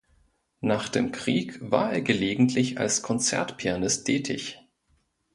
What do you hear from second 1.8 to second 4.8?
er gelegentlich als Konzertpianist tätig.